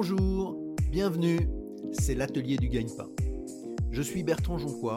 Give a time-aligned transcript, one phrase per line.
[0.00, 0.56] Bonjour,
[0.92, 1.48] bienvenue,
[1.90, 3.08] c'est l'atelier du gagne-pain.
[3.90, 4.94] Je suis Bertrand Jonquois,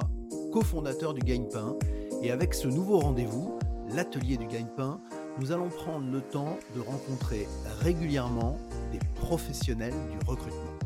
[0.53, 1.75] cofondateur du gagne-pain,
[2.21, 3.57] et avec ce nouveau rendez-vous,
[3.95, 5.01] l'atelier du gagne-pain,
[5.39, 7.47] nous allons prendre le temps de rencontrer
[7.79, 8.59] régulièrement
[8.91, 10.77] des professionnels du recrutement.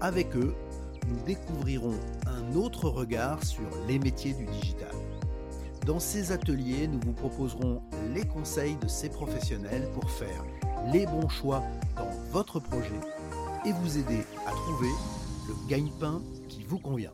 [0.00, 0.54] Avec eux,
[1.08, 1.96] nous découvrirons
[2.28, 4.94] un autre regard sur les métiers du digital.
[5.84, 7.82] Dans ces ateliers, nous vous proposerons
[8.14, 10.44] les conseils de ces professionnels pour faire
[10.92, 11.64] les bons choix
[11.96, 13.00] dans votre projet
[13.64, 14.88] et vous aider à trouver
[15.48, 17.12] le gagne-pain qui vous convient.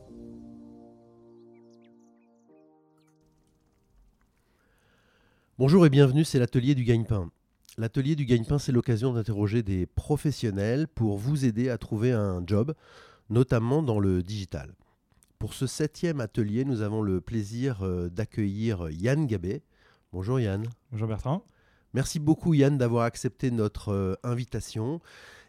[5.59, 7.29] Bonjour et bienvenue, c'est l'atelier du gagne-pain.
[7.77, 12.73] L'atelier du gagne-pain, c'est l'occasion d'interroger des professionnels pour vous aider à trouver un job,
[13.29, 14.73] notamment dans le digital.
[15.37, 19.61] Pour ce septième atelier, nous avons le plaisir euh, d'accueillir Yann Gabet.
[20.11, 20.65] Bonjour Yann.
[20.91, 21.45] Bonjour Bertrand.
[21.93, 24.99] Merci beaucoup Yann d'avoir accepté notre euh, invitation.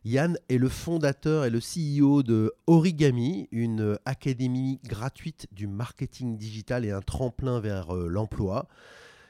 [0.05, 6.87] Yann est le fondateur et le CEO de Origami, une académie gratuite du marketing digital
[6.87, 8.67] et un tremplin vers euh, l'emploi.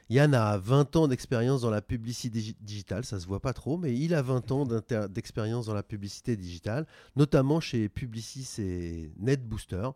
[0.09, 3.95] Yann a 20 ans d'expérience dans la publicité digitale, ça se voit pas trop, mais
[3.95, 6.85] il a 20 ans d'expérience dans la publicité digitale,
[7.15, 9.89] notamment chez Publicis et NetBooster.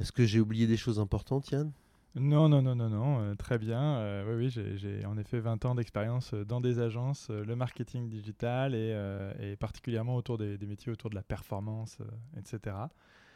[0.00, 1.72] Est-ce que j'ai oublié des choses importantes, Yann?
[2.16, 3.96] Non, non, non, non, non, euh, très bien.
[3.96, 8.08] Euh, oui, oui, j'ai en effet 20 ans d'expérience euh, dans des agences, le marketing
[8.08, 11.98] digital et, particulièrement autour des, métiers autour de la performance,
[12.38, 12.76] etc.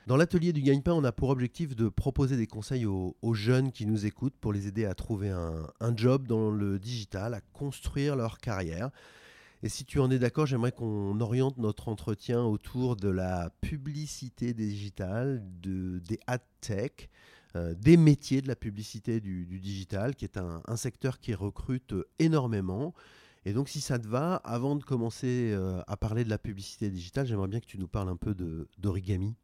[0.07, 3.85] Dans l'atelier du gagne-pain, on a pour objectif de proposer des conseils aux, jeunes qui
[3.85, 8.39] nous écoutent pour les aider à trouver un, job dans le digital, à construire leur
[8.39, 8.91] carrière.
[9.65, 14.55] Et si tu en es d'accord, j'aimerais qu'on oriente notre entretien autour de la publicité
[14.55, 17.09] digitale, de, des ad tech,
[17.55, 22.95] des métiers de la publicité du, digital, qui est un, secteur qui recrute énormément.
[23.45, 26.91] Et donc, si ça te va, avant de commencer euh, à parler de la publicité
[26.91, 28.35] digitale, j'aimerais bien que tu nous parles un peu
[28.79, 29.35] d'origami.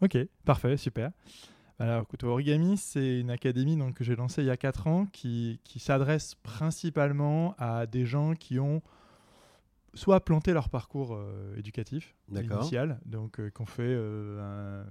[0.00, 1.10] Ok, parfait, super.
[1.80, 5.06] Alors, écoute, Origami, c'est une académie donc, que j'ai lancée il y a 4 ans
[5.06, 8.82] qui, qui s'adresse principalement à des gens qui ont
[9.94, 14.84] soit planté leur parcours euh, éducatif initial, donc euh, qu'on fait euh,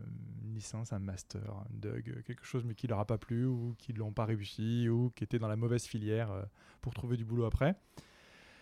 [0.44, 3.76] une licence, un master, un DUG, quelque chose mais qui leur a pas plu ou
[3.78, 6.30] qui l'ont pas réussi ou qui étaient dans la mauvaise filière
[6.82, 7.76] pour trouver du boulot après.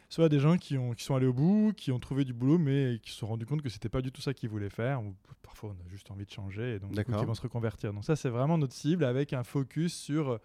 [0.08, 2.60] Soit des gens qui, ont, qui sont allés au bout, qui ont trouvé du boulot
[2.60, 5.02] mais qui se sont rendus compte que c'était pas du tout ça qu'ils voulaient faire
[5.02, 7.94] ou parfois on a juste envie de changer et donc qui vont se reconvertir.
[7.94, 10.40] Donc ça c'est vraiment notre cible avec un focus sur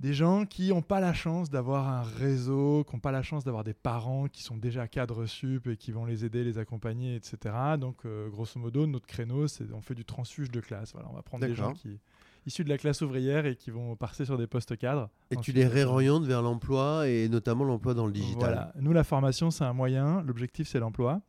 [0.00, 3.44] des gens qui n'ont pas la chance d'avoir un réseau, qui n'ont pas la chance
[3.44, 7.16] d'avoir des parents qui sont déjà cadres sup et qui vont les aider, les accompagner,
[7.16, 7.54] etc.
[7.78, 10.92] Donc, euh, grosso modo, notre créneau, c'est on fait du transfuge de classe.
[10.92, 11.98] Voilà, on va prendre des gens qui
[12.46, 15.10] issus de la classe ouvrière et qui vont passer sur des postes cadres.
[15.30, 18.38] Et tu les réorientes vers l'emploi et notamment l'emploi dans le digital.
[18.38, 18.72] Voilà.
[18.80, 20.22] Nous, la formation, c'est un moyen.
[20.22, 21.20] L'objectif, c'est l'emploi.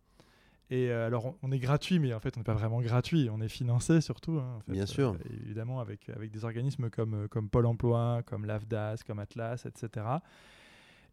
[0.71, 3.29] Et euh, alors, on, est gratuit, mais en fait, on n'est pas vraiment gratuit.
[3.31, 4.33] On est financé surtout.
[4.33, 5.13] Hein, Bien sûr.
[5.13, 9.65] Euh, évidemment, avec, avec des organismes comme, euh, comme Pôle emploi, comme l'AFDAS, comme Atlas,
[9.65, 10.05] etc.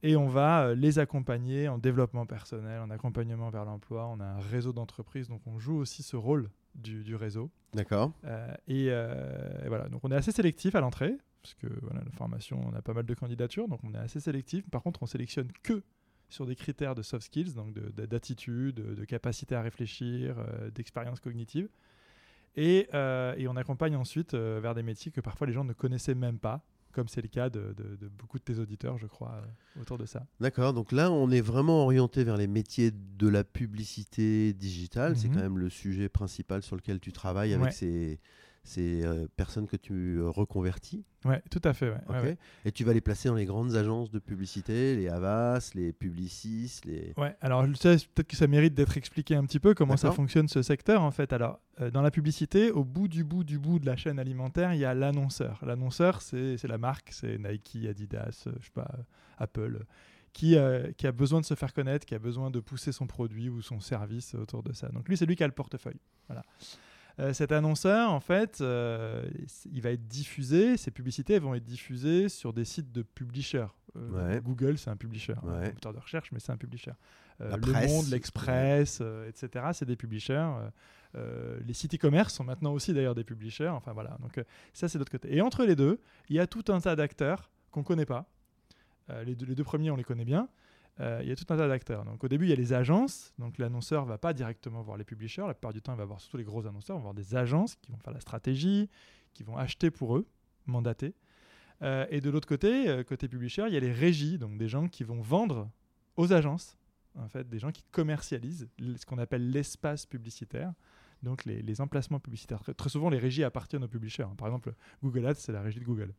[0.02, 4.06] Et on va les accompagner en développement personnel, en accompagnement vers l'emploi.
[4.12, 7.50] On a un réseau d'entreprises, donc on joue aussi ce rôle du, du réseau.
[7.72, 8.12] D'accord.
[8.68, 8.90] et,
[9.66, 12.82] voilà, donc on est assez sélectif à l'entrée, parce que voilà, la formation, on a
[12.82, 14.68] pas mal de candidatures, donc on est assez sélectif.
[14.70, 15.82] Par contre, on sélectionne que
[16.28, 21.68] sur des critères de soft skills, donc d'attitude, de, capacité à réfléchir, euh, d'expérience cognitive.
[22.56, 25.74] Et, euh, et, on accompagne ensuite euh, vers des métiers que parfois les gens ne
[25.74, 29.42] connaissaient même pas, comme c'est le cas de, de, beaucoup de tes auditeurs, je crois,
[29.78, 30.26] autour de ça.
[30.40, 35.16] D'accord, donc là, on est vraiment orienté vers les métiers de la publicité digitale.
[35.16, 35.34] C'est mhm.
[35.34, 38.18] quand même le sujet principal sur lequel tu travailles avec ces
[38.66, 41.04] ces euh, personnes que tu euh, reconvertis.
[41.24, 41.94] Oui, tout à fait.
[42.64, 46.80] Et tu vas les placer dans les grandes agences de publicité, les Havas, les Publicis,
[46.84, 47.14] les.
[47.16, 47.36] Ouais.
[47.40, 51.02] Alors peut-être que ça mérite d'être expliqué un petit peu comment ça fonctionne ce secteur
[51.02, 51.32] en fait.
[51.32, 54.74] Alors euh, dans la publicité, au bout du bout du bout de la chaîne alimentaire,
[54.74, 55.60] il y a l'annonceur.
[55.64, 58.90] L'annonceur, c'est la marque, c'est Nike, Adidas, je sais pas,
[59.38, 59.84] Apple.
[60.32, 60.54] Qui,
[60.98, 63.62] qui, a besoin de se faire connaître, qui a besoin de pousser son produit ou
[63.62, 64.88] son service autour de ça.
[64.88, 65.98] Donc lui, c'est lui qui a le portefeuille.
[66.28, 66.44] Voilà.
[67.18, 69.26] Euh, cet annonceur, en fait, euh,
[69.72, 73.68] il va être diffusé, ces publicités vont être diffusées sur des sites de publishers.
[73.96, 76.92] Euh, Google, c'est un publisher, un moteur de recherche, mais c'est un publisher.
[77.40, 80.50] le Monde, l'Express, etc., c'est des publishers.
[81.14, 83.68] les sites e-commerce sont maintenant aussi d'ailleurs des publishers.
[83.68, 84.38] Enfin voilà, donc
[84.74, 85.34] ça c'est l'autre côté.
[85.34, 85.98] Et entre les deux,
[86.28, 88.26] il y a tout un tas d'acteurs qu'on ne connaît pas.
[89.24, 90.50] les, deux, les deux premiers, on les connaît bien.
[91.00, 92.04] Euh, il y a tout un tas d'acteurs.
[92.04, 93.32] Donc au début, il y a les agences.
[93.38, 95.42] Donc l'annonceur ne va pas directement voir les publishers.
[95.46, 96.96] La plupart du temps, il va voir surtout les gros annonceurs.
[96.96, 98.88] On va voir des agences qui vont faire la stratégie,
[99.34, 100.26] qui vont acheter pour eux,
[100.64, 101.14] mandater.
[101.82, 104.68] Euh, et de l'autre côté, euh, côté publisher, il y a les régies, donc des
[104.68, 105.68] gens qui vont vendre
[106.16, 106.78] aux agences
[107.18, 110.72] en fait, des gens qui commercialisent ce qu'on appelle l'espace publicitaire.
[111.22, 112.62] Donc les, emplacements publicitaires.
[112.76, 114.26] Très, souvent, les régies appartiennent aux publishers.
[114.36, 116.12] Par exemple, Google Ads, c'est la régie de Google.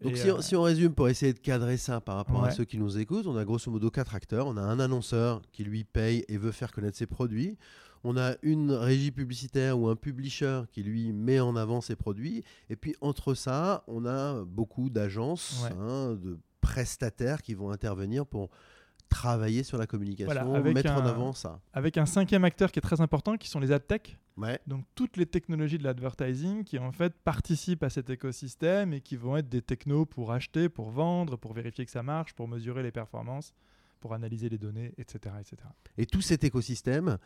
[0.00, 2.50] Donc si, on, euh, si, on, résume pour essayer de cadrer ça par rapport à
[2.50, 4.46] ceux qui nous écoutent, on a grosso modo quatre acteurs.
[4.46, 7.56] On a un annonceur qui lui paye et veut faire connaître ses produits.
[8.04, 12.44] On a une régie publicitaire ou un publisher qui lui met en avant ses produits.
[12.70, 18.50] Et puis entre ça, on a beaucoup d'agences, hein, de prestataires qui vont intervenir pour
[19.08, 21.60] travailler sur la communication, mettre en avant ça.
[21.72, 24.18] Avec un cinquième acteur qui est très important, qui sont les ad tech.
[24.66, 29.16] Donc toutes les technologies de l'advertising qui en fait participent à cet écosystème et qui
[29.16, 32.82] vont être des technos pour acheter, pour vendre, pour vérifier que ça marche, pour mesurer
[32.82, 33.54] les performances,
[34.00, 35.34] pour analyser les données, etc.
[35.40, 35.56] etc.
[35.96, 37.16] Et tout cet écosystème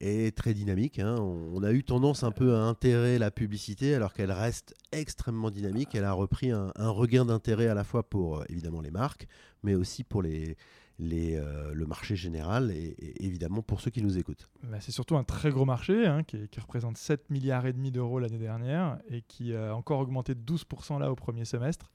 [0.00, 0.98] est très dynamique.
[0.98, 1.16] Hein.
[1.18, 5.94] On a eu tendance un peu à intéresser la publicité alors qu'elle reste extrêmement dynamique.
[5.94, 9.26] Elle a repris un, un regain d'intérêt à la fois pour euh, évidemment les marques,
[9.62, 10.56] mais aussi pour les,
[10.98, 12.94] les, euh, le marché général et,
[13.24, 14.48] évidemment pour ceux qui nous écoutent.
[14.62, 18.18] Bah, c'est surtout un très gros marché hein, qui, représente 7 milliards et demi d'euros
[18.18, 21.90] l'année dernière et qui a encore augmenté de 12% là au premier semestre.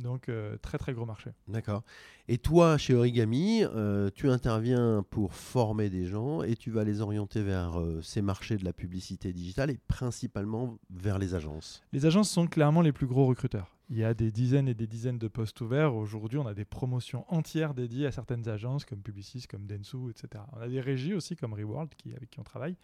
[0.00, 1.30] Donc euh, très très gros marché.
[1.46, 1.84] D'accord.
[2.26, 7.00] Et toi, chez Origami, euh, tu interviens pour former des gens et tu vas les
[7.00, 11.80] orienter vers ces marchés de la publicité digitale et principalement vers les agences.
[11.92, 13.73] Les agences sont clairement les plus gros recruteurs.
[13.90, 15.94] Il y a des dizaines et des dizaines de postes ouverts.
[15.94, 20.42] Aujourd'hui, on a des promotions entières dédiées à certaines agences comme Publicis, comme Densu, etc.
[20.54, 22.76] On a des régies aussi comme Reworld qui, avec qui on travaille.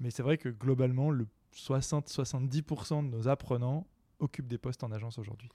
[0.00, 3.86] Mais c'est vrai que globalement, le 60-70% de nos apprenants
[4.20, 5.50] occupent des postes en agence aujourd'hui.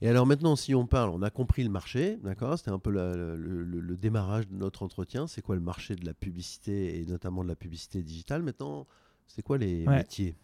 [0.00, 2.58] Et alors maintenant, si on parle, on a compris le marché, d'accord?
[2.58, 5.26] C'était un peu le, démarrage de notre entretien.
[5.26, 8.86] C'est quoi le marché de la publicité et notamment de la publicité digitale Maintenant,
[9.26, 10.36] c'est quoi les métiers?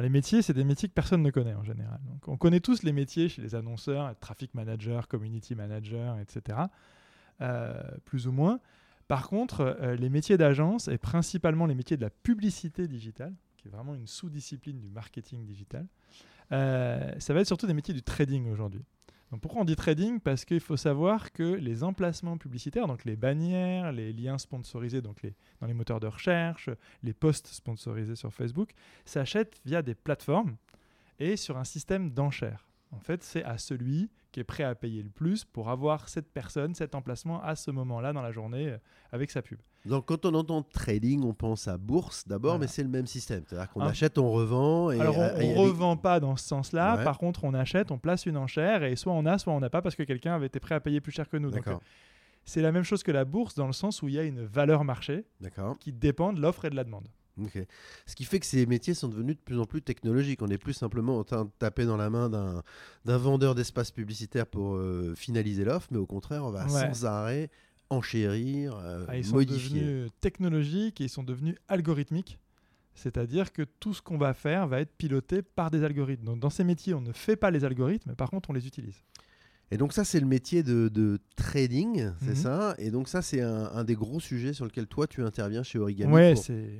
[0.00, 2.00] Les métiers, c'est des métiers que personne ne connaît en général.
[2.26, 6.58] On connaît tous les métiers chez les annonceurs, traffic manager, community manager, etc.
[7.40, 8.60] Euh, plus ou moins.
[9.08, 13.68] Par contre, euh, les métiers d'agence et principalement les métiers de la publicité digitale, qui
[13.68, 15.86] est vraiment une sous-discipline du marketing digital,
[16.52, 18.84] euh, ça va être surtout des métiers du trading aujourd'hui
[19.40, 20.20] pourquoi on dit trading?
[20.20, 25.14] Parce qu'il faut savoir que les emplacements publicitaires, donc les bannières, les liens sponsorisés dans
[25.66, 26.70] les moteurs de recherche,
[27.02, 28.70] les posts sponsorisés sur Facebook,
[29.04, 30.56] s'achètent via des plateformes
[31.18, 32.66] et sur un système d'enchères.
[32.94, 36.32] En fait, c'est à celui qui est prêt à payer le plus pour avoir cette
[36.32, 38.78] personne, cet emplacement à ce moment-là dans la journée euh,
[39.12, 39.60] avec sa pub.
[39.84, 43.44] Donc quand on entend trading, on pense à bourse d'abord, mais c'est le même système.
[43.46, 44.90] C'est-à-dire qu'on achète, on revend.
[44.90, 46.98] Et Alors on ne revend pas dans ce sens-là.
[47.04, 49.70] Par contre, on achète, on place une enchère et soit on a, soit on n'a
[49.70, 51.54] pas parce que quelqu'un avait été prêt à payer plus cher que nous.
[51.54, 51.76] Euh,
[52.44, 54.44] c'est la même chose que la bourse dans le sens où il y a une
[54.44, 55.24] valeur marché
[55.80, 57.08] qui dépend de l'offre et de la demande.
[58.06, 60.42] Ce qui fait que ces métiers sont devenus de plus en plus technologiques.
[60.42, 64.46] On n'est plus simplement en train de taper dans la main d'un vendeur d'espace publicitaire
[64.46, 67.50] pour euh, finaliser l'offre, mais au contraire, on va sans arrêt
[67.90, 72.38] enchérir, euh, ah, ils sont devenus technologiques et ils sont devenus algorithmiques.
[72.94, 76.24] C'est-à-dire que tout ce qu'on va faire va être piloté par des algorithmes.
[76.24, 79.02] Donc dans ces métiers, on ne fait pas les algorithmes, par contre, on les utilise.
[79.70, 82.34] Et donc ça, c'est le métier de, trading, c'est mhm.
[82.36, 82.74] ça?
[82.78, 86.12] Et donc ça, c'est un, des gros sujets sur lequel toi, tu interviens chez Origami.
[86.12, 86.78] Oui, c'est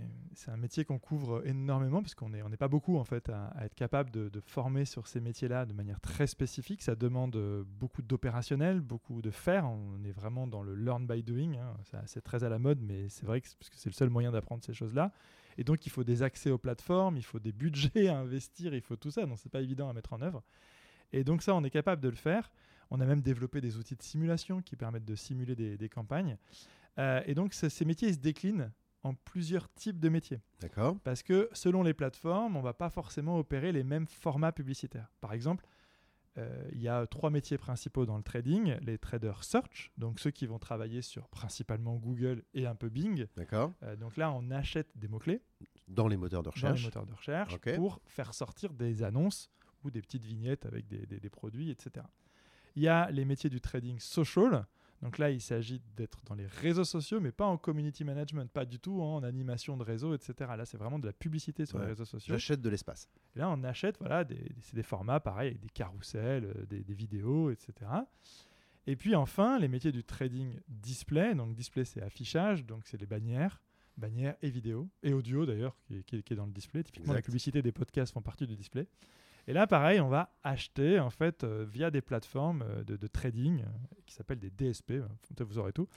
[0.49, 3.75] un métier qu'on couvre énormément, parce qu'on n'est on pas beaucoup en fait à, être
[3.75, 6.83] capable de, former sur ces métiers-là de manière très spécifique.
[6.83, 9.65] Ça demande euh, beaucoup d'opérationnel, beaucoup de faire.
[9.67, 11.57] On est vraiment dans le learn by doing.
[11.59, 11.75] Hein.
[12.07, 14.75] C'est très à la mode, mais c'est vrai que c'est le seul moyen d'apprendre ces
[14.75, 15.13] choses-là.
[15.57, 18.81] Et donc, il faut des accès aux plateformes, il faut des budgets à investir, il
[18.81, 19.27] faut tout ça.
[19.27, 20.43] Donc, c'est pas évident à mettre en œuvre.
[21.13, 22.51] Et donc, ça, on est capable de le faire.
[22.91, 26.37] On a même développé des outils de simulation qui permettent de simuler des, campagnes.
[26.99, 28.71] Euh, et donc, ces métiers ils se déclinent
[29.05, 30.41] en plusieurs types de métiers.
[30.61, 30.99] D'accord.
[31.05, 35.13] Parce que selon les plateformes, on ne va pas forcément opérer les mêmes formats publicitaires.
[35.21, 35.67] Par exemple,
[36.37, 40.33] euh, il y a trois métiers principaux dans le trading les traders search, donc ceux
[40.33, 43.27] qui vont travailler sur principalement Google et un peu Bing.
[43.37, 43.73] D'accord.
[43.85, 45.43] Euh, donc là, on achète des mots-clés.
[45.87, 46.73] Dans les moteurs de recherche.
[46.73, 49.51] Dans les moteurs de recherche pour faire sortir des annonces
[49.85, 52.07] ou des petites vignettes avec des produits, etc.
[52.75, 54.67] Il y a les métiers du trading social.
[55.05, 58.65] Donc là, il s'agit d'être dans les réseaux sociaux, mais pas en community management, pas
[58.65, 60.53] du tout en animation de réseau, etc.
[60.57, 62.33] Là, c'est vraiment de la publicité sur les réseaux sociaux.
[62.33, 63.11] J'achète de l'espace.
[63.37, 64.27] là, on achète, voilà,
[64.63, 67.75] c'est des formats pareil, avec des carousels, euh, des, vidéos, etc.
[68.87, 71.35] Et puis enfin, les métiers du trading display.
[71.35, 73.61] Donc display, c'est affichage, donc c'est les bannières,
[73.99, 76.83] bannières et vidéos, et audio d'ailleurs, qui, est dans le display.
[76.83, 78.89] Typiquement, la publicité des podcasts font partie du display.
[79.47, 83.61] Et là, pareil, on va acheter en fait euh, via des plateformes euh, de, trading
[83.61, 83.67] euh,
[84.07, 84.95] qui s'appellent des DSP.
[85.41, 85.89] Vous aurez tout.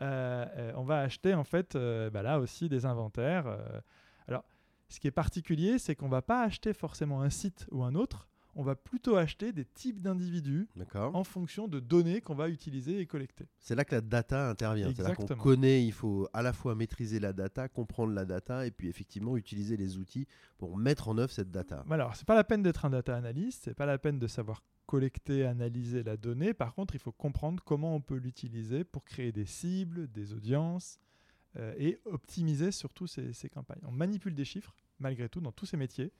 [0.00, 3.58] on va acheter en fait bah là aussi des inventaires.
[4.26, 4.44] alors,
[4.88, 8.28] ce qui est particulier, c'est qu'on va pas acheter forcément un site ou un autre.
[8.58, 13.06] On va plutôt acheter des types d'individus en fonction de données qu'on va utiliser et
[13.06, 13.46] collecter.
[13.60, 14.92] C'est là que la data intervient.
[14.94, 18.66] C'est là qu'on connaît, il faut à la fois maîtriser la data, comprendre la data
[18.66, 20.26] et puis effectivement utiliser les outils
[20.58, 21.84] pour mettre en œuvre cette data.
[21.88, 24.64] Alors, c'est pas la peine d'être un data analyst, c'est pas la peine de savoir
[24.86, 26.52] collecter, analyser la donnée.
[26.52, 30.98] Par contre, il faut comprendre comment on peut l'utiliser pour créer des cibles, des audiences
[31.58, 33.82] euh, et optimiser surtout ces, ces campagnes.
[33.86, 36.10] On manipule des chiffres, malgré tout, dans tous ces métiers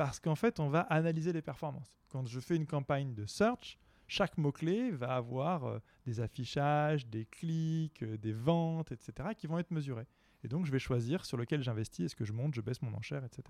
[0.00, 1.92] parce qu'en fait, on va analyser les performances.
[2.08, 3.76] Quand je fais une campagne de search,
[4.08, 9.58] chaque mot-clé va avoir euh, des affichages, des clics, euh, des ventes, etc., qui vont
[9.58, 10.06] être mesurés.
[10.42, 12.94] Et donc, je vais choisir sur lequel j'investis, est-ce que je monte, je baisse mon
[12.94, 13.42] enchère, etc.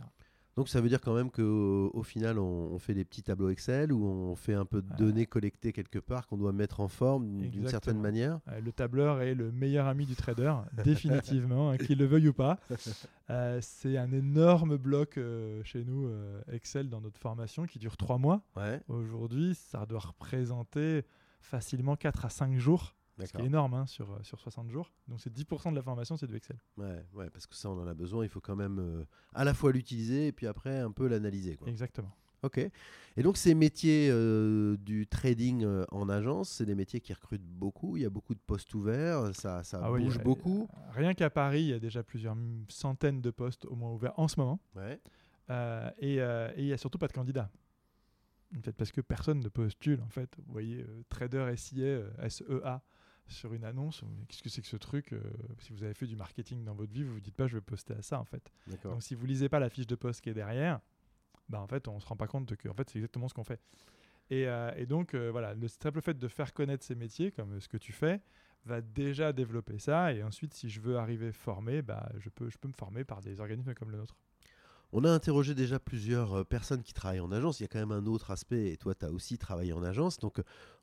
[0.56, 3.92] Donc ça veut dire quand même qu'au au final, on, fait des petits tableaux Excel
[3.92, 7.48] où on fait un peu de données collectées quelque part qu'on doit mettre en forme
[7.48, 8.40] d'une certaine manière.
[8.62, 10.54] le tableur est le meilleur ami du trader,
[10.84, 12.58] définitivement, hein, qu'il le veuille ou pas.
[13.30, 17.96] Euh, c'est un énorme bloc euh, chez nous, euh, Excel, dans notre formation qui dure
[17.96, 18.42] trois mois.
[18.88, 21.04] Aujourd'hui, ça doit représenter
[21.40, 22.94] facilement 4 à 5 jours
[23.26, 24.92] ce qui est énorme hein, sur, euh, sur 60 jours.
[25.08, 26.58] Donc c'est 10% de la formation, c'est du Excel.
[26.76, 28.24] Ouais, ouais, parce que ça, on en a besoin.
[28.24, 31.58] Il faut quand même euh, à la fois l'utiliser et puis après un peu l'analyser.
[31.66, 32.10] Exactement.
[32.42, 32.58] Ok.
[32.58, 37.98] Et donc ces métiers euh, du trading en agence, c'est des métiers qui recrutent beaucoup.
[37.98, 40.66] Il y a beaucoup de postes ouverts, ça, ça ah bouge beaucoup.
[40.92, 42.36] Rien qu'à Paris, il y a déjà plusieurs
[42.68, 44.58] centaines de postes au moins ouverts en ce moment.
[44.74, 44.98] Ouais.
[45.98, 47.50] et, et il n'y a surtout pas de candidats.
[48.58, 50.00] En fait, parce que personne ne postule.
[50.02, 52.80] En fait, vous voyez, trader SIA, SEA,
[53.32, 54.02] sur une annonce.
[54.28, 55.20] Qu'est-ce que c'est que ce truc euh,
[55.58, 57.60] Si vous avez fait du marketing dans votre vie, vous vous dites pas je vais
[57.60, 58.52] poster à ça en fait.
[58.84, 60.80] Donc si vous lisez pas la fiche de poste qui est derrière,
[61.48, 63.44] bah en fait on se rend pas compte que en fait c'est exactement ce qu'on
[63.44, 63.60] fait.
[64.30, 67.68] Et, euh, donc euh, voilà, le simple fait de faire connaître ces métiers comme ce
[67.68, 68.20] que tu fais
[68.64, 70.12] va déjà développer ça.
[70.12, 73.20] Et ensuite si je veux arriver formé, bah je peux je peux me former par
[73.20, 74.16] des organismes comme le nôtre.
[74.92, 77.60] On a interrogé déjà plusieurs euh, personnes qui travaillent en agence.
[77.60, 79.84] Il y a quand même un autre aspect, et toi, tu as aussi travaillé en
[79.84, 80.18] agence.
[80.18, 80.40] Donc,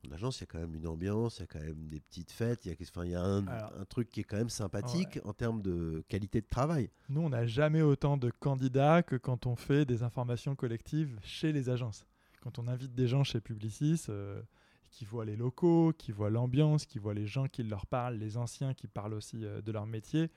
[0.08, 2.00] en agence, il y a quand même une ambiance, il y a quand même des
[2.00, 3.44] petites fêtes, il y a, enfin, il y a un,
[3.90, 6.90] truc qui est quand même sympathique en termes de qualité de travail.
[7.10, 11.52] Nous, on n'a jamais autant de candidats que quand on fait des informations collectives chez
[11.52, 12.06] les agences.
[12.42, 14.42] Quand on invite des gens chez Publicis, euh,
[14.90, 18.38] qui voient les locaux, qui voient l'ambiance, qui voient les gens qui leur parlent, les
[18.38, 20.32] anciens qui parlent aussi euh, de leur métier,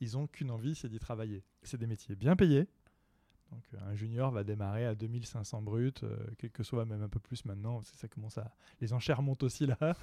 [0.00, 1.42] ils n'ont qu'une envie, c'est d'y travailler.
[1.62, 2.68] C'est des métiers bien payés
[3.50, 7.20] donc un junior va démarrer à 2500 bruts, euh, quel que soit même un peu
[7.20, 7.80] plus maintenant.
[7.82, 9.76] Ça commence à les enchères montent aussi là.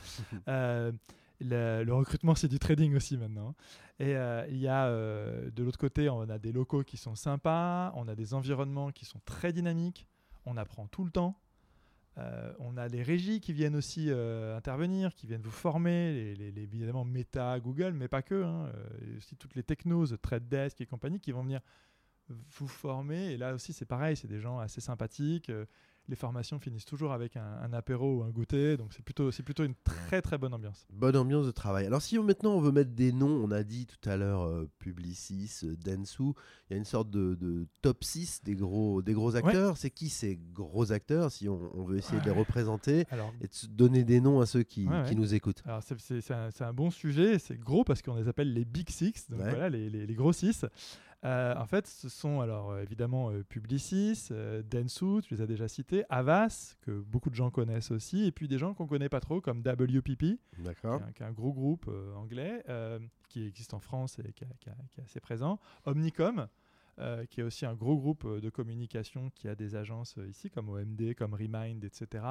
[0.47, 0.91] Euh,
[1.39, 3.55] le, recrutement c'est du trading aussi maintenant.
[3.99, 7.91] Et euh, il y a de l'autre côté on a des locaux qui sont sympas,
[7.95, 10.07] on a des environnements qui sont très dynamiques,
[10.45, 11.39] on apprend tout le temps.
[12.59, 17.59] on a les régies qui viennent aussi intervenir, qui viennent vous former, les, évidemment Meta,
[17.59, 18.71] Google, mais pas que, hein,
[19.17, 21.61] aussi toutes les technos, Trade Desk et compagnie qui vont venir
[22.29, 23.31] vous former.
[23.33, 25.49] Et là aussi, c'est pareil, c'est des gens assez sympathiques.
[25.49, 25.65] Euh,
[26.09, 29.63] les formations finissent toujours avec un, apéro ou un goûter, donc c'est plutôt, c'est plutôt
[29.63, 30.85] une très très bonne ambiance.
[30.91, 31.85] Bonne ambiance de travail.
[31.85, 34.69] Alors si maintenant on veut mettre des noms, on a dit tout à l'heure euh,
[34.79, 36.33] Publicis, euh, Densu,
[36.69, 39.77] il y a une sorte de, top 6 des gros, des gros acteurs.
[39.77, 43.05] C'est qui ces gros acteurs si on, veut essayer de les représenter
[43.41, 45.61] et de donner des noms à ceux qui, qui nous écoutent?
[45.65, 49.29] Alors c'est, un, un, bon sujet, c'est gros parce qu'on les appelle les Big Six,
[49.29, 50.65] donc voilà les, les, les gros 6.
[51.25, 54.29] Euh, en fait, ce sont alors euh, évidemment euh, Publicis,
[54.69, 58.47] Densu, tu les as déjà cités, Avas, que beaucoup de gens connaissent aussi, et puis
[58.47, 62.63] des gens qu'on connaît pas trop, comme WPP, qui est, un, gros groupe anglais,
[63.29, 66.47] qui existe en France et qui, est assez présent, Omnicom,
[67.29, 71.13] qui est aussi un gros groupe de communication qui a des agences ici, comme OMD,
[71.15, 72.25] comme Remind, etc.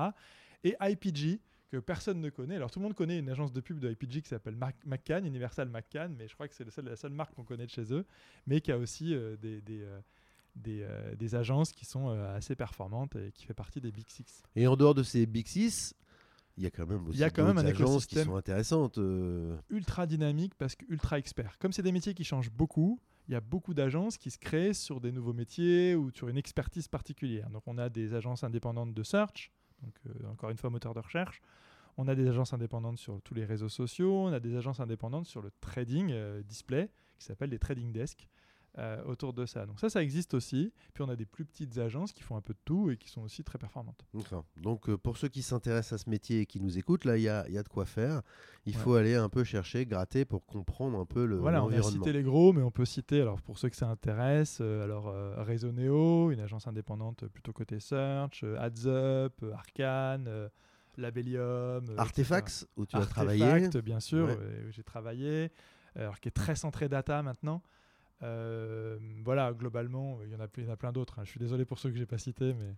[0.64, 1.40] Et IPG,
[1.72, 2.56] que personne ne connaît.
[2.56, 5.70] Alors tout le monde connaît une agence de pub de IPG qui s'appelle McCann, Universal
[5.70, 8.04] McCann, mais je crois que c'est la seule marque qu'on connaît de chez eux,
[8.46, 9.98] mais qui a aussi euh, des, des, euh,
[10.68, 14.42] euh, des, agences qui sont assez performantes et qui fait partie des Big Six.
[14.54, 15.94] Et en dehors de ces Big Six,
[16.58, 19.00] il y a quand même aussi quand même agences qui sont intéressantes.
[19.70, 21.56] Ultra dynamique parce que ultra expert.
[21.58, 24.74] Comme c'est des métiers qui changent beaucoup, il y a beaucoup d'agences qui se créent
[24.74, 27.48] sur des nouveaux métiers ou sur une expertise particulière.
[27.48, 29.50] Donc on a des agences indépendantes de search,
[29.82, 31.40] donc euh, encore une fois moteur de recherche.
[31.98, 35.26] On a des agences indépendantes sur tous les réseaux sociaux, on a des agences indépendantes
[35.26, 38.28] sur le trading euh, display qui s'appellent les trading desks.
[38.78, 39.66] Euh, autour de ça.
[39.66, 40.72] Donc ça, ça existe aussi.
[40.94, 43.10] Puis on a des plus petites agences qui font un peu de tout et qui
[43.10, 44.02] sont aussi très performantes.
[44.56, 47.28] Donc pour ceux qui s'intéressent à ce métier et qui nous écoutent, là, il y
[47.28, 48.22] a, y a, de quoi faire.
[48.64, 51.82] Il faut aller un peu chercher, gratter pour comprendre un peu le Voilà, on a
[51.82, 56.30] cité les gros, mais on peut citer, alors pour ceux que ça intéresse, alors Resoneo,
[56.30, 60.48] une agence indépendante plutôt côté search, AdsUp, Arcane,
[60.96, 61.94] Labellium.
[61.98, 63.68] Artefacts, où tu as travaillé.
[63.84, 65.50] bien sûr, où j'ai travaillé,
[65.94, 67.62] alors qui est très centré data maintenant.
[68.22, 71.18] Euh, voilà, globalement, il y en a, plein d'autres.
[71.18, 71.24] Hein.
[71.24, 72.74] Je suis désolé pour ceux que j'ai pas cités, mais.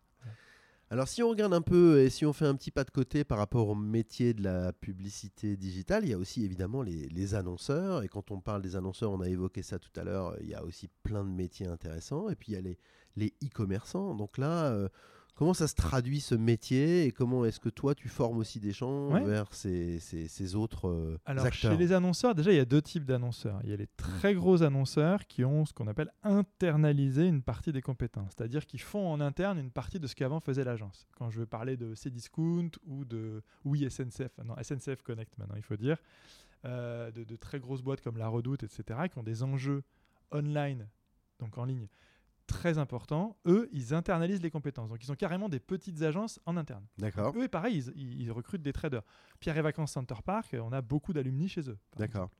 [0.91, 3.25] Alors si on regarde un peu et si on fait un petit pas de côté
[3.25, 8.03] par rapport au métier de la publicité digitale, il y a aussi évidemment les, annonceurs.
[8.03, 10.55] Et quand on parle des annonceurs, on a évoqué ça tout à l'heure, il y
[10.55, 12.29] a aussi plein de métiers intéressants.
[12.29, 12.77] Et puis il y a
[13.17, 14.15] les e-commerçants.
[14.15, 14.89] Donc là, euh,
[15.37, 18.71] Comment ça se traduit ce métier et comment est-ce que toi tu formes aussi des
[18.71, 22.83] gens vers ces, ces, autres euh, Alors chez les annonceurs, déjà il y a deux
[22.83, 23.59] types d'annonceurs.
[23.65, 27.73] Il y a les très gros annonceurs qui ont ce qu'on appelle internalisé une partie
[27.73, 31.09] des compétences, c'est-à-dire qui font en interne une partie de ce qu'avant faisait l'agence.
[31.19, 35.63] Quand je veux parler de Cdiscount ou de oui SNCF, non SNCF Connect maintenant il
[35.63, 35.97] faut dire,
[36.65, 39.83] euh, de, de très grosses boîtes comme La Redoute, etc., qui ont des enjeux
[40.31, 40.87] online,
[41.41, 41.89] donc en ligne,
[42.47, 44.89] très important, eux, ils internalisent les compétences.
[44.89, 46.85] Donc, ils ont carrément des petites agences en interne.
[46.99, 47.35] D'accord.
[47.37, 49.03] Eux, pareil, ils, recrutent des traders.
[49.41, 51.79] Pierre et Vacances Center Park, on a beaucoup d'alumni chez eux.
[51.97, 52.31] D'accord.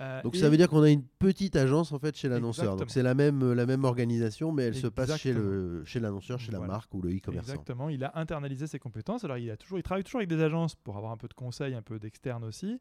[0.00, 2.76] Euh, donc ça veut dire qu'on a une petite agence en fait chez l'annonceur.
[2.76, 6.40] Donc c'est la même, la même organisation, mais elle se passe chez le chez l'annonceur,
[6.40, 7.52] chez la marque ou le e-commerçant.
[7.52, 7.90] Exactement.
[7.90, 9.24] Il a internalisé ses compétences.
[9.24, 11.34] Alors il a toujours, il travaille toujours avec des agences pour avoir un peu de
[11.34, 12.80] conseils, un peu d'externe aussi.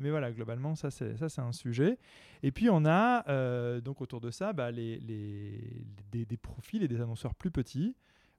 [0.00, 1.98] Mais voilà, globalement, ça c'est ça c'est un sujet.
[2.42, 6.82] Et puis on a euh, donc autour de ça bah, les, les des, des, profils
[6.82, 7.94] et des annonceurs plus petits,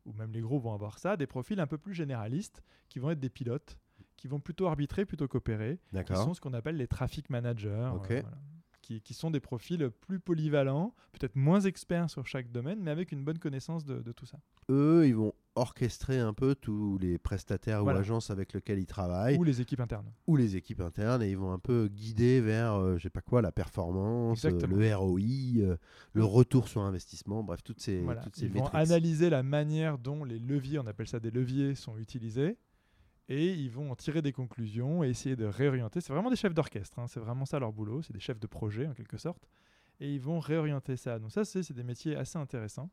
[0.06, 3.12] ou même les gros vont avoir ça, des profils un peu plus généralistes qui vont
[3.12, 3.78] être des pilotes,
[4.18, 7.70] qui vont plutôt arbitrer, plutôt coopérer, qui sont ce qu'on appelle les traffic managers.
[8.10, 8.22] Euh,
[8.82, 13.24] qui, sont des profils plus polyvalents, peut-être moins experts sur chaque domaine, mais avec une
[13.24, 14.40] bonne connaissance de, tout ça.
[14.70, 19.38] Eux, ils vont orchestrer un peu tous les prestataires ou agences avec lesquels ils travaillent.
[19.38, 20.12] Ou les équipes internes.
[20.28, 23.10] Ou les équipes internes, et ils vont un peu guider vers, je euh, je sais
[23.10, 25.20] pas quoi, la performance, euh, le ROI,
[25.58, 25.78] euh,
[26.14, 30.24] le retour sur investissement, bref, toutes ces, toutes ces Ils vont analyser la manière dont
[30.24, 32.58] les leviers, on appelle ça des leviers, sont utilisés
[33.32, 36.02] et ils vont en tirer des conclusions et essayer de réorienter.
[36.02, 37.08] C'est vraiment des chefs d'orchestre, hein.
[37.08, 39.48] c'est vraiment ça leur boulot, c'est des chefs de projet en quelque sorte,
[40.02, 41.18] et ils vont réorienter ça.
[41.18, 42.90] Donc ça, c'est des métiers assez intéressants.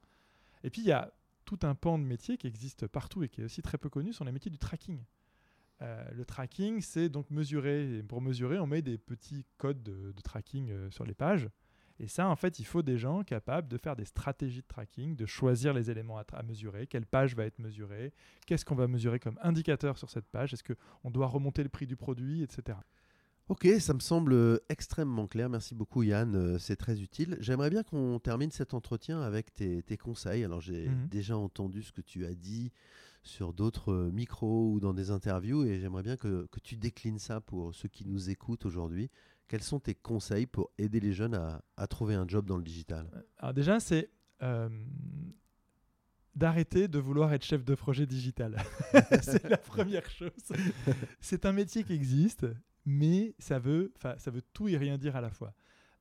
[0.63, 1.13] Et puis il y a
[1.45, 4.13] tout un pan de métiers qui existe partout et qui est aussi très peu connu,
[4.13, 5.03] sont les métiers du tracking.
[5.83, 7.99] Euh, le tracking, c'est donc mesurer.
[7.99, 11.49] Et pour mesurer, on met des petits codes de, tracking euh, sur les pages.
[12.01, 15.17] Et ça, en fait, il faut des gens capables de faire des stratégies de tracking,
[15.17, 18.13] de choisir les éléments à, mesurer, quelle page va être mesurée,
[18.47, 21.87] qu'est-ce qu'on va mesurer comme indicateur sur cette page, est-ce qu'on doit remonter le prix
[21.87, 22.79] du produit, etc.
[23.49, 25.49] Ok, ça me semble euh, extrêmement clair.
[25.49, 27.39] Merci beaucoup Yann, euh, c'est très utile.
[27.41, 30.45] J'aimerais bien qu'on termine cet entretien avec tes, conseils.
[30.45, 31.09] Alors j'ai mhm.
[31.09, 32.73] déjà entendu ce que tu as dit
[33.23, 37.19] sur d'autres euh, micros ou dans des interviews et j'aimerais bien que, que, tu déclines
[37.19, 39.11] ça pour ceux qui nous écoutent aujourd'hui.
[39.49, 41.35] Quels sont tes conseils pour aider les jeunes
[41.77, 43.09] à, trouver un job dans le digital?
[43.39, 44.11] Alors déjà, c'est
[44.43, 44.69] euh,
[46.35, 48.57] d'arrêter de vouloir être chef de projet digital.
[49.23, 50.31] c'est la première chose.
[51.21, 52.47] c'est un métier qui existe,
[52.85, 55.55] mais ça veut, ça veut tout et rien dire à la fois.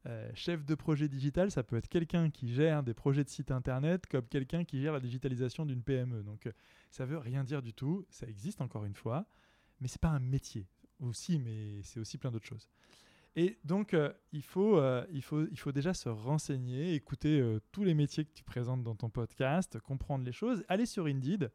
[0.05, 3.51] Euh, chef de projet digital, ça peut être quelqu'un qui gère des projets de site
[3.51, 6.23] internet comme quelqu'un qui gère la digitalisation d'une PME.
[6.23, 6.49] Donc
[6.91, 8.05] ça veut rien dire du tout.
[8.09, 9.25] Ça existe encore une fois,
[9.79, 10.67] mais c'est pas un métier.
[10.99, 12.67] Aussi, mais c'est aussi plein d'autres choses.
[13.39, 17.59] Et donc, euh, il, faut, euh, il, faut, il faut déjà se renseigner, écouter euh,
[17.71, 21.51] tous les métiers que tu présentes dans ton podcast, comprendre les choses, aller sur Indeed,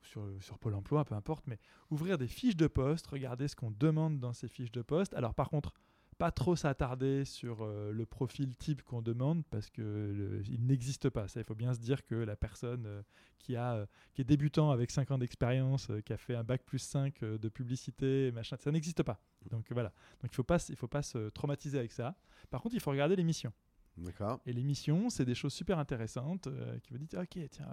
[0.00, 1.58] sur, sur Pôle emploi, peu importe, mais
[1.90, 5.12] ouvrir des fiches de poste, regarder ce qu'on demande dans ces fiches de poste.
[5.12, 5.74] Alors, par contre,
[6.18, 11.28] pas trop s'attarder sur euh, le profil type qu'on demande parce que il n'existe pas.
[11.28, 13.02] Ça, il faut bien se dire que la personne euh,
[13.38, 16.62] qui a euh, qui est débutant avec 5 ans d'expérience, qui a fait un bac
[16.64, 19.20] plus 5 de publicité, machin, ça n'existe pas.
[19.50, 19.92] Donc voilà.
[20.22, 22.16] Donc il faut pas il faut pas se traumatiser avec ça.
[22.50, 23.52] Par contre, il faut regarder les missions.
[23.98, 24.40] D'accord.
[24.44, 26.48] Et les missions, c'est des choses super intéressantes
[26.82, 27.66] qui vous dire, ok, tiens,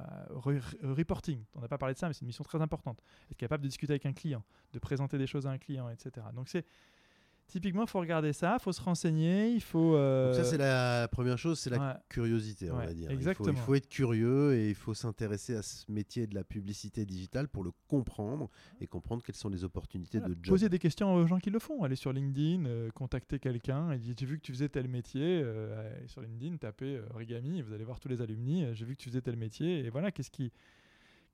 [0.82, 3.02] reporting, on n'a pas parlé de ça, mais c'est une mission très importante.
[3.30, 6.26] Être capable de discuter avec un client, de présenter des choses à un client, etc.
[6.34, 6.66] Donc c'est
[7.54, 9.96] Typiquement, il faut regarder ça, il faut se renseigner, il faut...
[9.96, 13.12] Euh, ça, c'est la première chose, c'est la curiosité, on va dire.
[13.12, 13.52] Exactement.
[13.52, 17.48] Il faut, être curieux et il faut s'intéresser à ce métier de la publicité digitale
[17.48, 18.50] pour le comprendre
[18.82, 20.48] et comprendre quelles sont les opportunités de job.
[20.48, 24.00] Poser des questions aux gens qui le font, aller sur LinkedIn, euh, contacter quelqu'un et
[24.00, 27.84] dire, j'ai vu que tu faisais tel métier, euh, sur LinkedIn, tapez origami, vous allez
[27.84, 30.52] voir tous les alumni, j'ai vu que tu faisais tel métier, et voilà, qu'est-ce qui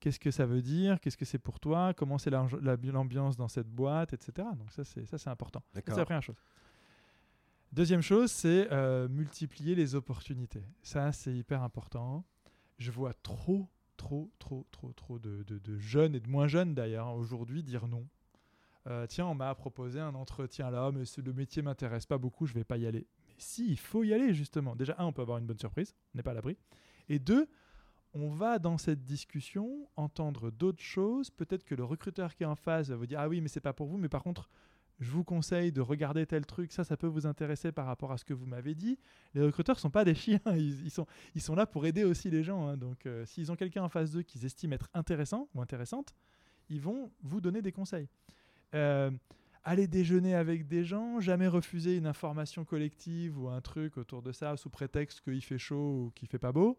[0.00, 3.68] qu'est-ce que ça veut dire, qu'est-ce que c'est pour toi, comment c'est l'ambiance dans cette
[3.68, 4.48] boîte, etc.
[4.58, 5.62] Donc ça, c'est ça, c'est important.
[5.74, 6.36] C'est la première chose.
[7.72, 10.64] Deuxième chose, c'est euh, multiplier les opportunités.
[10.82, 12.24] Ça, c'est hyper important.
[12.78, 17.14] Je vois trop, trop, trop, trop, trop de, de, jeunes et de moins jeunes d'ailleurs
[17.14, 18.08] aujourd'hui dire non.
[18.88, 22.54] Euh, tiens, on m'a proposé un entretien là, mais le métier m'intéresse pas beaucoup, je
[22.54, 23.06] vais pas y aller.
[23.28, 24.74] Mais si, il faut y aller justement.
[24.74, 26.56] Déjà, un, on peut avoir une bonne surprise, on n'est pas à l'abri.
[27.08, 27.46] Et deux,
[28.12, 31.30] on va dans cette discussion entendre d'autres choses.
[31.30, 33.60] Peut-être que le recruteur qui est en face va vous dire Ah oui, mais c'est
[33.60, 34.48] pas pour vous, mais par contre,
[35.00, 38.18] je vous conseille de regarder tel truc, ça, ça peut vous intéresser par rapport à
[38.18, 38.98] ce que vous m'avez dit.
[39.34, 42.30] Les recruteurs ne sont pas des chiens, ils, sont, ils sont là pour aider aussi
[42.30, 42.68] les gens.
[42.68, 42.76] Hein.
[42.76, 46.14] Donc, euh, s'ils ont quelqu'un en face d'eux qu'ils estiment être intéressant ou intéressante,
[46.68, 48.08] ils vont vous donner des conseils.
[48.74, 49.10] Euh,
[49.64, 54.32] aller déjeuner avec des gens, jamais refuser une information collective ou un truc autour de
[54.32, 56.78] ça sous prétexte qu'il fait chaud ou qu'il fait pas beau,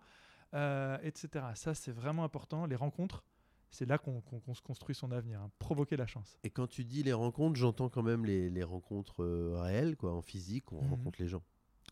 [0.53, 1.45] euh, etc.
[1.55, 2.65] Ça, c'est vraiment important.
[2.65, 3.23] Les rencontres,
[3.69, 4.21] c'est là qu'on
[4.53, 5.51] se construit son avenir, hein.
[5.59, 6.37] provoquer la chance.
[6.43, 10.21] Et quand tu dis les rencontres, j'entends quand même les, rencontres euh, réelles, quoi, en
[10.21, 10.89] physique, où on mhm.
[10.91, 11.43] rencontre les gens.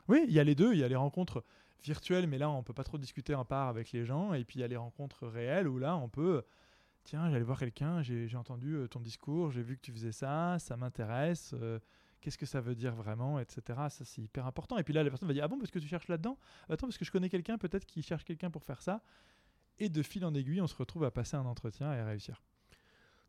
[0.08, 0.74] Oui, il y a les deux.
[0.74, 1.44] Il y a les rencontres
[1.84, 4.34] virtuelles, mais là, on peut pas trop discuter en part avec les gens.
[4.34, 6.44] Et puis, il y a les rencontres réelles, où là, on peut
[7.04, 10.58] tiens, j'allais voir quelqu'un, j'ai entendu euh, ton discours, j'ai vu que tu faisais ça,
[10.60, 11.80] ça m'intéresse, euh,
[12.22, 13.62] qu'est-ce que ça veut dire vraiment, etc.
[13.90, 14.78] Ça, c'est hyper important.
[14.78, 16.38] Et puis là, la personne va dire, ah bon, parce que tu cherches là-dedans?
[16.70, 19.02] Attends, parce que je connais quelqu'un, peut-être qui cherche quelqu'un pour faire ça.
[19.78, 22.44] Et de fil en aiguille, on se retrouve à passer un entretien et à réussir.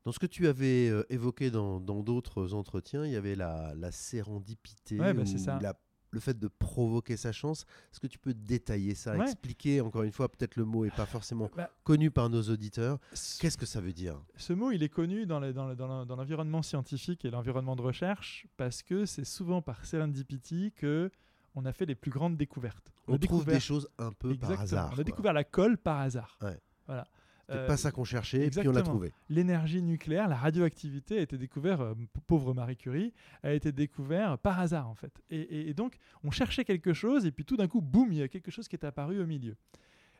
[0.04, 3.92] Dans ce que tu avais euh, évoqué dans d'autres entretiens, il y avait la, la
[3.92, 5.58] sérendipité, ouais, bah, ça.
[5.60, 5.74] la
[6.10, 7.64] le fait de provoquer sa chance.
[7.92, 11.06] Est-ce que tu peux détailler ça, expliquer encore une fois, peut-être le mot n'est pas
[11.06, 12.98] forcément bah, connu par nos auditeurs.
[13.10, 14.20] Qu'est-ce que ça veut dire?
[14.36, 19.24] Ce mot, il est connu dans l'environnement scientifique et l'environnement de recherche parce que c'est
[19.24, 21.10] souvent par serendipity que
[21.54, 22.92] on a fait les plus grandes découvertes.
[23.08, 24.92] On, trouve des choses un peu par hasard.
[24.96, 26.38] On a découvert la colle par hasard.
[26.86, 27.06] Voilà.
[27.50, 29.12] C'est pas ça qu'on cherchait, et puis on l'a trouvé.
[29.28, 31.94] L'énergie nucléaire, la radioactivité a été découverte, euh,
[32.26, 35.12] pauvre Marie Curie, a été découverte par hasard en fait.
[35.30, 38.28] Et, donc on cherchait quelque chose, et puis tout d'un coup, boum, il y a
[38.28, 39.56] quelque chose qui est apparu au milieu.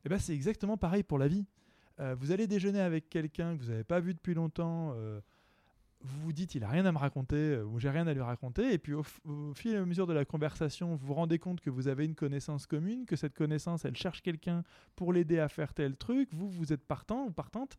[0.04, 1.46] Et ben c'est exactement pareil pour la vie.
[2.00, 4.94] Euh, vous allez déjeuner avec quelqu'un que vous n'avez pas vu depuis longtemps.
[4.96, 5.20] Euh,
[6.02, 8.22] vous vous dites il a rien à me raconter euh, ou j'ai rien à lui
[8.22, 9.02] raconter et puis au,
[9.54, 12.14] fil et à mesure de la conversation vous vous rendez compte que vous avez une
[12.14, 14.62] connaissance commune que cette connaissance elle cherche quelqu'un
[14.96, 17.78] pour l'aider à faire tel truc vous vous êtes partant ou partante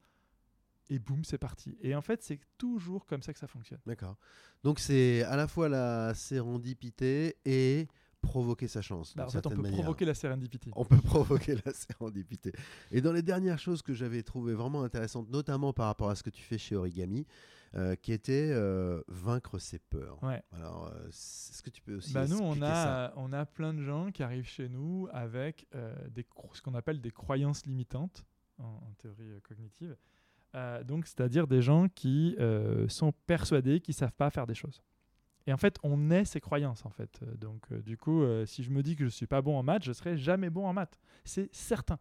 [0.91, 1.77] et boum c'est parti.
[1.81, 3.79] Et en fait c'est toujours comme ça que ça fonctionne.
[3.85, 4.17] D'accord.
[4.63, 7.87] Donc c'est à la fois la sérendipité et
[8.21, 9.13] provoquer sa chance.
[9.15, 10.71] Bah, en fait, on peut provoquer la sérendipité.
[10.75, 12.53] On peut provoquer la sérendipité.
[12.91, 16.23] Et dans les dernières choses que j'avais trouvées vraiment intéressantes, notamment par rapport à ce
[16.23, 17.25] que tu fais chez Origami,
[17.73, 20.19] euh, qui était euh, vaincre ses peurs.
[20.51, 23.73] Alors, euh, est-ce que tu peux aussi bah nous, on a, ça on a plein
[23.73, 25.67] de gens qui arrivent chez nous avec
[26.09, 28.25] des, ce qu'on appelle des croyances limitantes
[28.57, 29.95] en, théorie cognitive.
[30.83, 32.35] donc, c'est-à-dire des gens qui
[32.89, 34.83] sont persuadés qu'ils savent pas faire des choses.
[35.47, 37.19] Et en fait, on est ces croyances, en fait.
[37.39, 39.91] Donc, du coup, si je me dis que je suis pas bon en maths, je
[39.91, 40.99] serai jamais bon en maths.
[41.23, 41.99] C'est certain.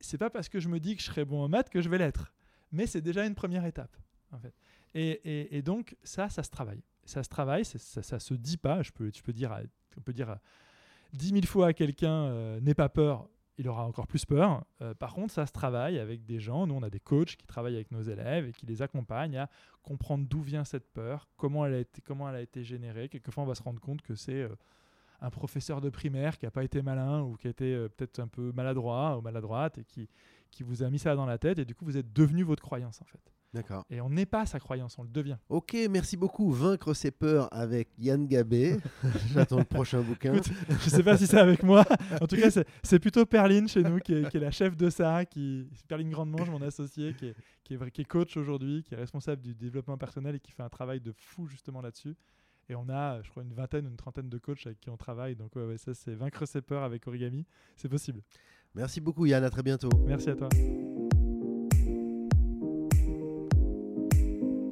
[0.00, 1.88] C'est pas parce que je me dis que je serai bon en maths que je
[1.88, 2.32] vais l'être.
[2.70, 3.96] Mais c'est déjà une première étape
[4.32, 4.54] en fait.
[4.94, 6.82] Et, donc ça, ça se travaille.
[7.04, 8.82] Ça se travaille, ça, ça, se dit pas.
[8.82, 9.56] Je peux, tu peux dire,
[9.96, 10.36] on peut dire
[11.12, 14.64] dix mille fois à quelqu'un euh, n'aie pas peur, il aura encore plus peur.
[14.80, 16.66] Euh, par contre, ça se travaille avec des gens.
[16.66, 19.50] Nous, on a des coachs qui travaillent avec nos élèves et qui les accompagnent à
[19.82, 23.08] comprendre d'où vient cette peur, comment elle a été, comment elle a été générée.
[23.08, 24.54] Quelquefois, on va se rendre compte que c'est euh,
[25.20, 28.28] un professeur de primaire qui n'a pas été malin ou qui a été peut-être un
[28.28, 30.08] peu maladroit ou maladroite et qui,
[30.52, 32.62] qui vous a mis ça dans la tête et du coup, vous êtes devenu votre
[32.62, 33.32] croyance en fait.
[33.54, 33.84] D'accord.
[33.88, 35.38] Et on n'est pas sa croyance, on le devient.
[35.48, 36.50] Ok, merci beaucoup.
[36.50, 38.76] Vaincre ses peurs avec Yann Gabé.
[39.32, 40.34] J'attends le prochain bouquin.
[40.68, 41.84] je ne sais pas si c'est avec moi.
[42.20, 42.50] En tout cas,
[42.82, 46.60] c'est plutôt Perline chez nous qui est, la chef de ça, qui Perline Grandemange, mon
[46.60, 47.34] associé, qui est,
[47.64, 50.62] qui est, qui est coach aujourd'hui, qui est responsable du développement personnel et qui fait
[50.62, 52.16] un travail de fou justement là-dessus.
[52.68, 55.36] Et on a, je crois, une vingtaine, une trentaine de coachs avec qui on travaille.
[55.36, 57.46] Donc, ouais, ça, c'est vaincre ses peurs avec Origami.
[57.76, 58.20] C'est possible.
[58.74, 59.42] Merci beaucoup, Yann.
[59.42, 59.88] À très bientôt.
[60.06, 60.50] Merci à toi.